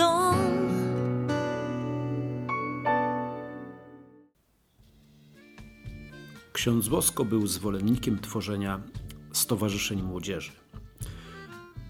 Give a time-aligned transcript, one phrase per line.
[0.00, 0.34] dom.
[6.52, 8.80] Ksiądz Bosko był zwolennikiem tworzenia
[9.32, 10.52] stowarzyszeń młodzieży.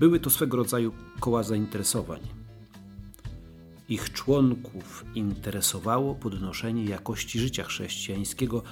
[0.01, 2.21] Były to swego rodzaju koła zainteresowań.
[3.89, 8.63] Ich członków interesowało podnoszenie jakości życia chrześcijańskiego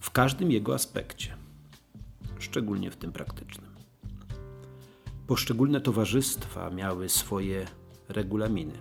[0.00, 1.36] w każdym jego aspekcie,
[2.38, 3.70] szczególnie w tym praktycznym.
[5.26, 7.66] Poszczególne towarzystwa miały swoje
[8.10, 8.78] regulaminy.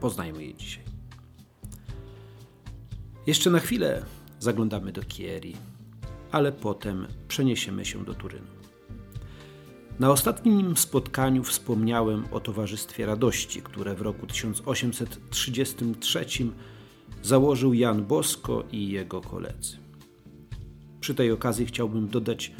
[0.00, 0.84] Poznajmy je dzisiaj.
[3.26, 4.04] Jeszcze na chwilę
[4.38, 5.56] zaglądamy do Chieri,
[6.32, 8.46] ale potem przeniesiemy się do Turynu.
[10.00, 16.26] Na ostatnim spotkaniu wspomniałem o Towarzystwie Radości, które w roku 1833
[17.22, 19.76] założył Jan Bosko i jego koledzy.
[21.00, 22.52] Przy tej okazji chciałbym dodać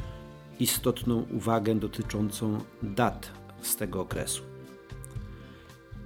[0.60, 4.51] istotną uwagę dotyczącą dat z tego okresu.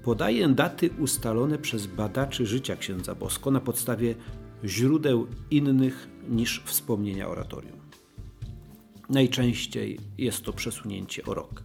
[0.07, 4.15] Podaję daty ustalone przez badaczy życia księdza Bosko na podstawie
[4.65, 7.79] źródeł innych niż wspomnienia oratorium.
[9.11, 11.63] Najczęściej jest to przesunięcie o rok.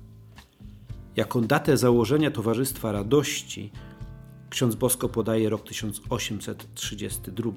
[1.16, 3.72] Jako datę założenia Towarzystwa Radości
[4.50, 7.52] ksiądz Bosko podaje rok 1832.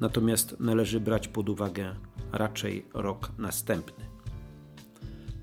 [0.00, 1.94] Natomiast należy brać pod uwagę
[2.32, 4.04] raczej rok następny.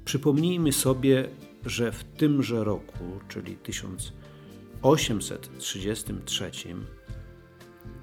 [0.06, 1.30] Przypomnijmy sobie,
[1.66, 6.52] że w tymże roku, czyli 1833,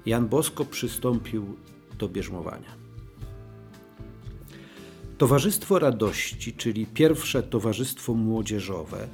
[0.05, 1.57] Jan Bosko przystąpił
[1.97, 2.79] do bierzmowania.
[5.17, 9.07] Towarzystwo Radości, czyli pierwsze towarzystwo młodzieżowe,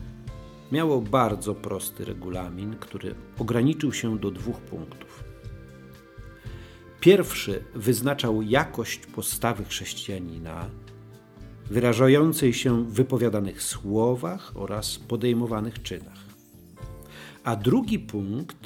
[0.71, 5.23] miało bardzo prosty regulamin, który ograniczył się do dwóch punktów.
[6.99, 10.69] Pierwszy wyznaczał jakość postawy chrześcijanina,
[11.69, 16.25] wyrażającej się w wypowiadanych słowach oraz podejmowanych czynach.
[17.43, 18.57] A drugi punkt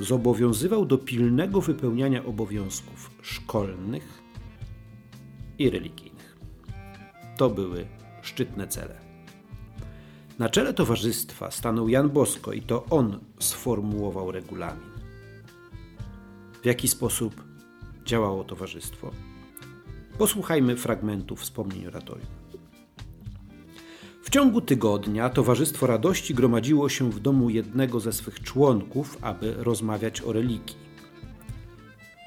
[0.00, 4.22] zobowiązywał do pilnego wypełniania obowiązków szkolnych
[5.58, 6.36] i religijnych.
[7.36, 7.86] To były
[8.22, 9.00] szczytne cele.
[10.38, 14.90] Na czele towarzystwa stanął Jan Bosko i to on sformułował regulamin.
[16.62, 17.44] W jaki sposób
[18.04, 19.10] działało towarzystwo?
[20.20, 22.26] Posłuchajmy fragmentu wspomnień oratorium.
[24.22, 30.22] W ciągu tygodnia Towarzystwo Radości gromadziło się w domu jednego ze swych członków, aby rozmawiać
[30.22, 30.76] o religii.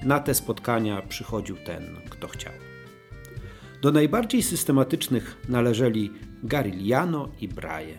[0.04, 2.54] Na te spotkania przychodził ten, kto chciał.
[3.82, 6.12] Do najbardziej systematycznych należeli
[6.44, 7.98] Gariliano i Braje.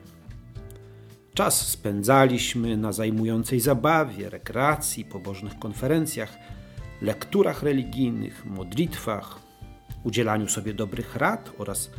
[1.35, 6.37] Czas spędzaliśmy na zajmującej zabawie, rekreacji, pobożnych konferencjach,
[7.03, 9.45] lekturach religijnych, modlitwach,
[10.05, 11.91] udzielaniu sobie dobrych rad oraz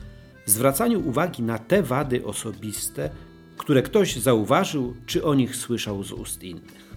[0.45, 3.09] zwracaniu uwagi na te wady osobiste,
[3.57, 6.95] które ktoś zauważył czy o nich słyszał z ust innych.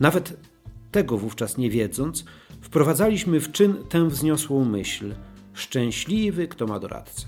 [0.00, 0.36] Nawet
[0.92, 2.24] tego wówczas nie wiedząc,
[2.60, 5.14] wprowadzaliśmy w czyn tę wzniosłą myśl:
[5.52, 7.26] szczęśliwy, kto ma doradcę.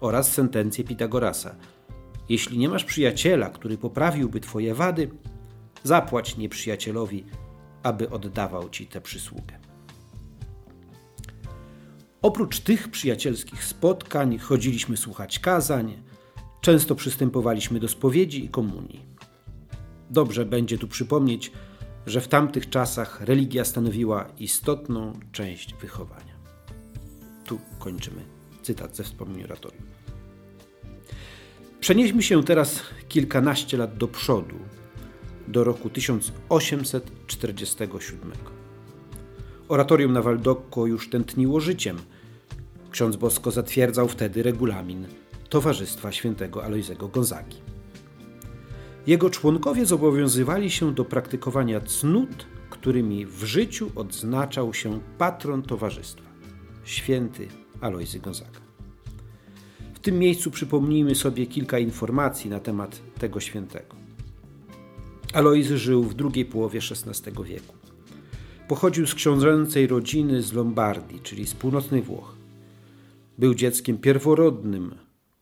[0.00, 1.54] Oraz sentencję Pitagorasa:
[2.28, 5.10] Jeśli nie masz przyjaciela, który poprawiłby twoje wady,
[5.82, 7.24] zapłać nieprzyjacielowi,
[7.82, 9.61] aby oddawał ci tę przysługę.
[12.22, 16.02] Oprócz tych przyjacielskich spotkań chodziliśmy słuchać kazań,
[16.60, 19.06] często przystępowaliśmy do spowiedzi i komunii.
[20.10, 21.52] Dobrze będzie tu przypomnieć,
[22.06, 26.34] że w tamtych czasach religia stanowiła istotną część wychowania.
[27.44, 28.24] Tu kończymy
[28.62, 29.82] cytat ze wspomnień oratorium.
[31.80, 34.56] Przenieśmy się teraz kilkanaście lat do przodu,
[35.48, 38.32] do roku 1847.
[39.68, 41.98] Oratorium na Waldocco już tętniło życiem.
[42.92, 45.06] Ksiądz Bosko zatwierdzał wtedy regulamin
[45.48, 47.56] Towarzystwa Świętego Alojzego Gonzagi.
[49.06, 56.30] Jego członkowie zobowiązywali się do praktykowania cnót, którymi w życiu odznaczał się patron towarzystwa,
[56.84, 57.48] święty
[57.80, 58.60] Alojzy Gonzaga.
[59.94, 63.96] W tym miejscu przypomnijmy sobie kilka informacji na temat tego świętego.
[65.32, 67.74] Alojzy żył w drugiej połowie XVI wieku.
[68.68, 72.41] Pochodził z książęcej rodziny z Lombardii, czyli z północnych Włoch.
[73.38, 74.94] Był dzieckiem pierworodnym,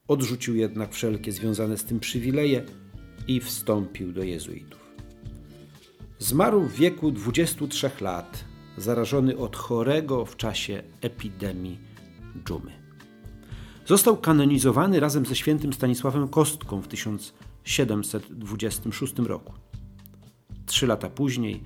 [0.09, 2.65] odrzucił jednak wszelkie związane z tym przywileje
[3.29, 4.81] i wstąpił do jezuitów.
[6.19, 8.45] Zmarł w wieku 23 lat,
[8.77, 11.79] zarażony od chorego w czasie epidemii
[12.45, 12.73] dżumy.
[13.87, 19.53] Został kanonizowany razem ze świętym Stanisławem Kostką w 1726 roku.
[20.67, 21.63] Trzy lata później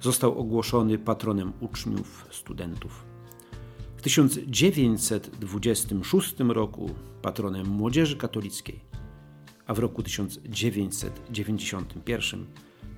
[0.00, 3.13] został ogłoszony patronem uczniów, studentów.
[4.04, 6.90] W 1926 roku
[7.22, 8.80] patronem młodzieży katolickiej,
[9.66, 12.46] a w roku 1991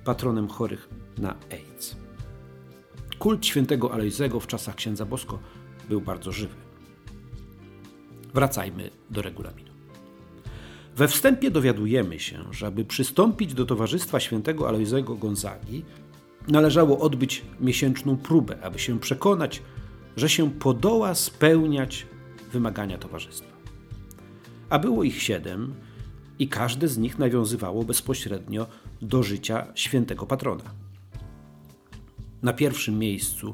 [0.03, 1.95] patronem chorych na AIDS.
[3.19, 5.39] kult świętego Alojzego w czasach księdza Bosko
[5.89, 6.55] był bardzo żywy.
[8.33, 9.71] Wracajmy do regulaminu.
[10.95, 15.85] We wstępie dowiadujemy się, że aby przystąpić do Towarzystwa Świętego Alojzego Gonzagi,
[16.47, 19.61] należało odbyć miesięczną próbę, aby się przekonać,
[20.17, 22.07] że się podoła spełniać
[22.51, 23.57] wymagania towarzystwa.
[24.69, 25.73] A było ich siedem
[26.39, 28.67] i każde z nich nawiązywało bezpośrednio
[29.01, 30.63] do życia świętego patrona.
[32.41, 33.53] Na pierwszym miejscu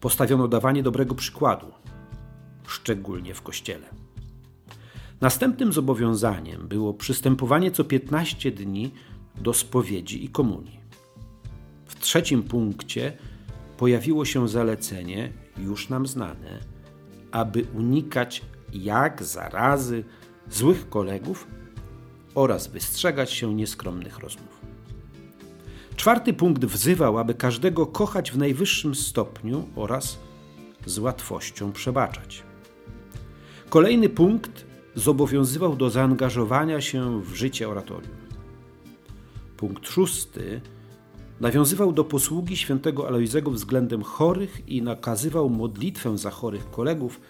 [0.00, 1.66] postawiono dawanie dobrego przykładu,
[2.66, 3.86] szczególnie w kościele.
[5.20, 8.92] Następnym zobowiązaniem było przystępowanie co 15 dni
[9.40, 10.80] do spowiedzi i komunii.
[11.86, 13.12] W trzecim punkcie
[13.76, 16.60] pojawiło się zalecenie, już nam znane,
[17.32, 18.42] aby unikać
[18.72, 20.04] jak zarazy,
[20.50, 21.46] złych kolegów
[22.34, 24.60] oraz wystrzegać się nieskromnych rozmów.
[25.96, 30.18] Czwarty punkt wzywał, aby każdego kochać w najwyższym stopniu oraz
[30.86, 32.42] z łatwością przebaczać.
[33.68, 38.16] Kolejny punkt zobowiązywał do zaangażowania się w życie oratorium.
[39.56, 40.60] Punkt szósty
[41.40, 47.20] nawiązywał do posługi świętego Alojzego względem chorych i nakazywał modlitwę za chorych kolegów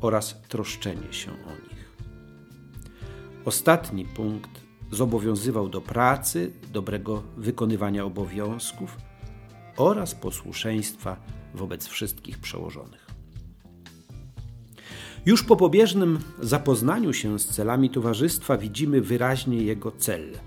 [0.00, 1.94] oraz troszczenie się o nich.
[3.44, 4.50] Ostatni punkt
[4.90, 8.96] zobowiązywał do pracy, dobrego wykonywania obowiązków
[9.76, 11.16] oraz posłuszeństwa
[11.54, 13.06] wobec wszystkich przełożonych.
[15.26, 20.38] Już po pobieżnym zapoznaniu się z celami towarzystwa widzimy wyraźnie jego cel.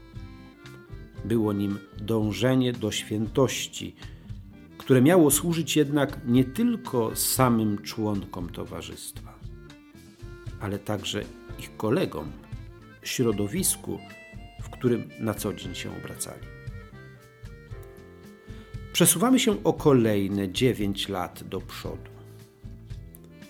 [1.25, 3.95] Było nim dążenie do świętości,
[4.77, 9.39] które miało służyć jednak nie tylko samym członkom towarzystwa,
[10.59, 11.23] ale także
[11.59, 12.31] ich kolegom,
[13.03, 13.99] środowisku,
[14.63, 16.57] w którym na co dzień się obracali.
[18.93, 22.11] Przesuwamy się o kolejne 9 lat do przodu.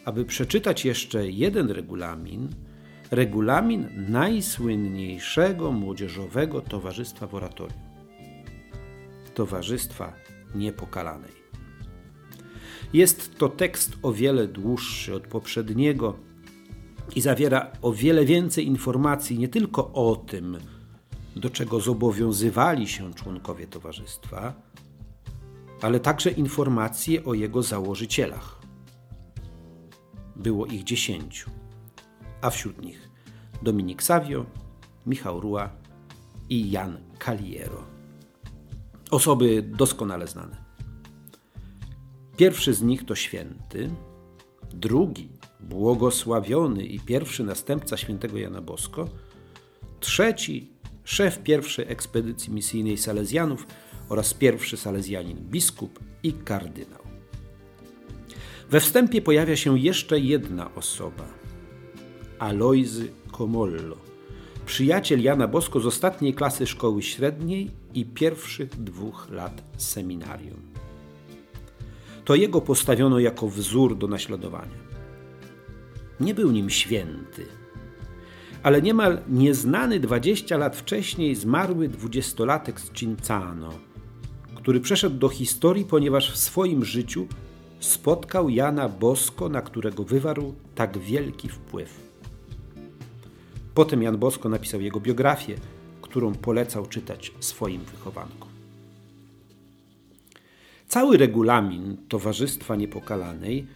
[0.06, 2.50] Aby przeczytać jeszcze jeden regulamin,
[3.12, 7.88] regulamin najsłynniejszego młodzieżowego towarzystwa w oratorium
[9.34, 10.14] Towarzystwa
[10.56, 11.32] Niepokalanej.
[12.94, 16.16] Jest to tekst o wiele dłuższy od poprzedniego
[17.16, 20.58] i zawiera o wiele więcej informacji nie tylko o tym,
[21.36, 24.54] do czego zobowiązywali się członkowie towarzystwa,
[25.82, 28.62] ale także informacje o jego założycielach.
[30.36, 31.52] Było ich dziesięciu,
[32.42, 33.10] a wśród nich
[33.62, 34.46] Dominik Savio,
[35.06, 35.70] Michał Rua
[36.50, 37.84] i Jan Caliero.
[39.12, 40.58] Osoby doskonale znane.
[42.38, 43.90] Pierwszy z nich to święty,
[44.74, 45.30] drugi
[45.60, 49.10] błogosławiony i pierwszy następca świętego Jana Bosko,
[50.00, 50.72] trzeci
[51.04, 53.68] szef pierwszej ekspedycji misyjnej Salezjanów
[54.10, 57.02] oraz pierwszy salezjanin biskup i kardynał.
[58.70, 61.37] We wstępie pojawia się jeszcze jedna osoba
[62.40, 63.98] Alojzy Komollo,
[64.66, 70.62] przyjaciel Jana Bosko z ostatniej klasy szkoły średniej i pierwszych dwóch lat seminarium.
[72.26, 74.88] To jego postawiono jako wzór do naśladowania.
[76.20, 77.46] Nie był nim święty,
[78.64, 83.70] ale niemal nieznany 20 lat wcześniej zmarły dwudziestolatek z Cincano,
[84.56, 87.28] który przeszedł do historii, ponieważ w swoim życiu
[87.80, 92.07] spotkał Jana Bosko, na którego wywarł tak wielki wpływ.
[93.78, 95.56] Potem Jan Bosko napisał jego biografię,
[96.02, 98.50] którą polecał czytać swoim wychowankom.
[100.88, 103.68] Cały regulamin Towarzystwa Niepokalanej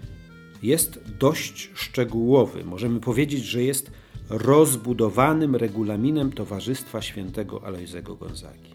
[0.63, 2.65] jest dość szczegółowy.
[2.65, 3.91] Możemy powiedzieć, że jest
[4.29, 8.73] rozbudowanym regulaminem Towarzystwa Świętego Alojzego Gonzagi.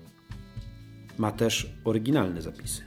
[1.18, 2.82] Ma też oryginalne zapisy.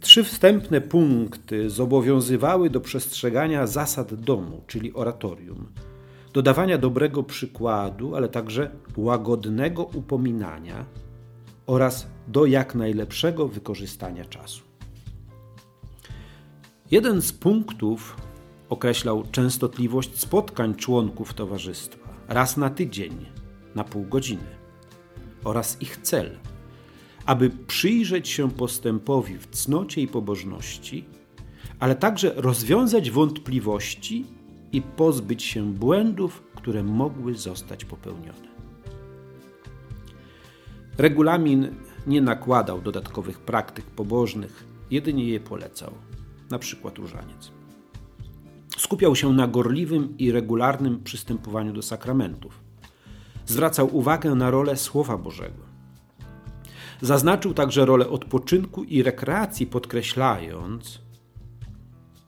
[0.00, 5.66] Trzy wstępne punkty zobowiązywały do przestrzegania zasad domu, czyli oratorium,
[6.34, 10.84] dodawania dobrego przykładu, ale także łagodnego upominania
[11.66, 14.62] oraz do jak najlepszego wykorzystania czasu.
[16.90, 18.16] Jeden z punktów
[18.68, 23.26] określał częstotliwość spotkań członków towarzystwa raz na tydzień,
[23.74, 24.56] na pół godziny
[25.44, 26.38] oraz ich cel,
[27.26, 31.04] aby przyjrzeć się postępowi w cnocie i pobożności,
[31.80, 34.24] ale także rozwiązać wątpliwości
[34.74, 38.48] i pozbyć się błędów, które mogły zostać popełnione.
[40.98, 41.68] Regulamin
[42.06, 45.90] nie nakładał dodatkowych praktyk pobożnych, jedynie je polecał
[46.50, 47.50] na przykład różaniec.
[48.76, 52.60] Skupiał się na gorliwym i regularnym przystępowaniu do sakramentów.
[53.46, 55.64] Zwracał uwagę na rolę Słowa Bożego.
[57.02, 61.03] Zaznaczył także rolę odpoczynku i rekreacji, podkreślając,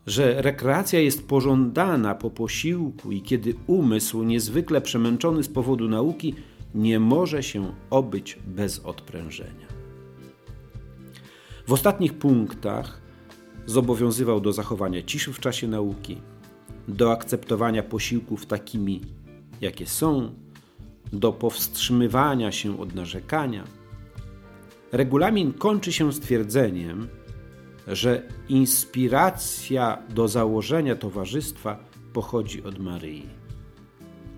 [0.07, 6.35] że rekreacja jest pożądana po posiłku i kiedy umysł, niezwykle przemęczony z powodu nauki,
[6.75, 9.67] nie może się obyć bez odprężenia.
[11.67, 13.01] W ostatnich punktach
[13.67, 16.17] zobowiązywał do zachowania ciszy w czasie nauki,
[16.89, 19.01] do akceptowania posiłków takimi,
[19.61, 20.35] jakie są,
[21.13, 23.65] do powstrzymywania się od narzekania.
[24.93, 27.09] Regulamin kończy się stwierdzeniem,
[27.87, 31.79] że inspiracja do założenia towarzystwa
[32.13, 33.29] pochodzi od Maryi,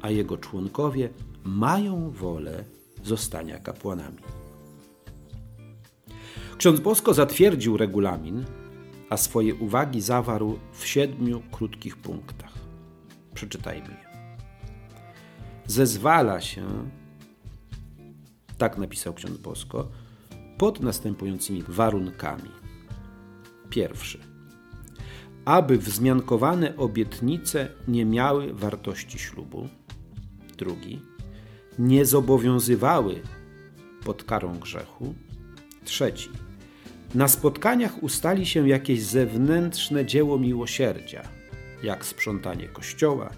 [0.02, 1.10] a jego członkowie
[1.44, 2.64] mają wolę
[3.04, 4.18] zostania kapłanami.
[6.58, 8.44] Ksiądz Bosko zatwierdził regulamin,
[9.10, 12.52] a swoje uwagi zawarł w siedmiu krótkich punktach.
[13.34, 14.08] Przeczytajmy je.
[15.66, 16.66] Zezwala się,
[18.58, 19.88] tak napisał ksiądz Bosko,
[20.58, 22.57] pod następującymi warunkami.
[23.70, 24.18] Pierwszy.
[25.44, 29.68] Aby wzmiankowane obietnice nie miały wartości ślubu.
[30.56, 31.02] Drugi.
[31.78, 33.20] Nie zobowiązywały
[34.04, 35.14] pod karą grzechu.
[35.84, 36.30] Trzeci.
[37.14, 41.22] Na spotkaniach ustali się jakieś zewnętrzne dzieło miłosierdzia,
[41.82, 43.30] jak sprzątanie kościoła,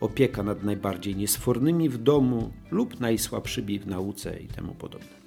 [0.00, 5.20] opieka nad najbardziej niesfornymi w domu lub najsłabszymi w nauce i temu podobne.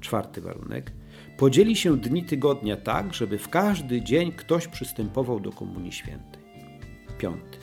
[0.00, 0.92] Czwarty warunek–
[1.36, 6.42] Podzieli się dni tygodnia tak, żeby w każdy dzień ktoś przystępował do Komunii Świętej.
[7.18, 7.58] Piąty.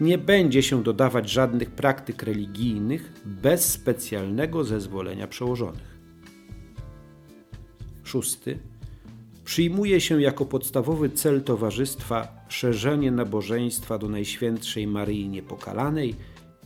[0.00, 5.98] Nie będzie się dodawać żadnych praktyk religijnych bez specjalnego zezwolenia przełożonych.
[8.04, 8.58] Szósty.
[9.44, 16.14] Przyjmuje się jako podstawowy cel towarzystwa szerzenie nabożeństwa do Najświętszej Maryi Niepokalanej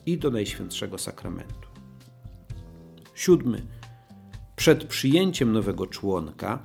[0.06, 1.68] i do Najświętszego Sakramentu.
[3.14, 3.62] Siódmy
[4.64, 6.62] przed przyjęciem nowego członka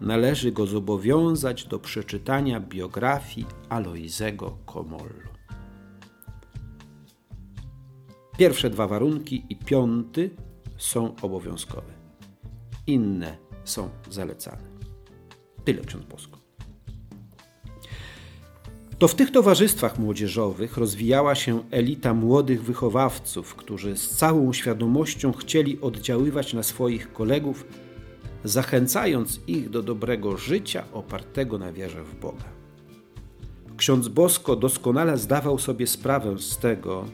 [0.00, 5.30] należy go zobowiązać do przeczytania biografii Aloizego Komollo.
[8.38, 10.30] Pierwsze dwa warunki i piąty
[10.76, 11.92] są obowiązkowe.
[12.86, 14.68] Inne są zalecane.
[15.64, 16.45] Tyle ksiądz Bosko.
[18.98, 25.80] To w tych towarzystwach młodzieżowych rozwijała się elita młodych wychowawców, którzy z całą świadomością chcieli
[25.80, 27.66] oddziaływać na swoich kolegów,
[28.44, 32.44] zachęcając ich do dobrego życia opartego na wierze w Boga.
[33.76, 37.04] Ksiądz Bosko doskonale zdawał sobie sprawę z tego,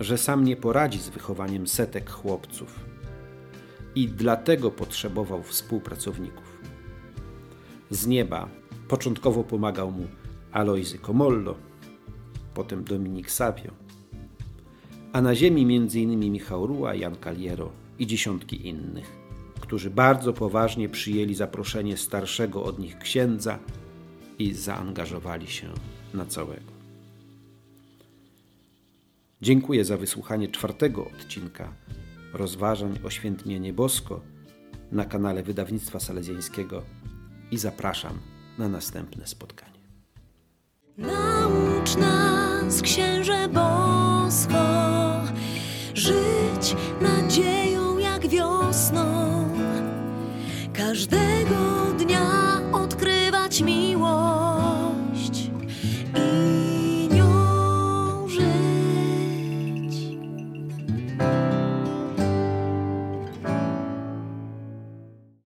[0.00, 2.80] że sam nie poradzi z wychowaniem setek chłopców
[3.94, 6.58] i dlatego potrzebował współpracowników.
[7.90, 8.48] Z nieba
[8.88, 10.06] początkowo pomagał mu
[10.52, 11.56] Alojzy Komollo,
[12.54, 13.72] potem Dominik Savio,
[15.12, 16.32] a na ziemi m.in.
[16.32, 19.12] Michał Ruła, Jan Kaliero i dziesiątki innych,
[19.60, 23.58] którzy bardzo poważnie przyjęli zaproszenie starszego od nich księdza
[24.38, 25.68] i zaangażowali się
[26.14, 26.72] na całego.
[29.42, 31.72] Dziękuję za wysłuchanie czwartego odcinka
[32.32, 34.20] rozważań o świętmienie Bosko
[34.92, 36.82] na kanale Wydawnictwa Salezjańskiego
[37.50, 38.18] i zapraszam
[38.58, 39.81] na następne spotkanie.
[40.98, 44.54] Naucz nas, Księże Bosko,
[45.94, 49.48] żyć nadzieją jak wiosną
[50.72, 51.71] każdego.